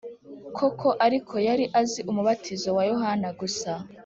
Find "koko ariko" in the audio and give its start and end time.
0.57-1.35